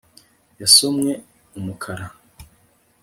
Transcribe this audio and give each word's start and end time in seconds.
yasomwe 0.61 1.11
umukara 1.57 2.05